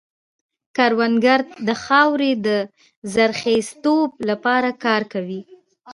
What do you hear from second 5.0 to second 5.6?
کوي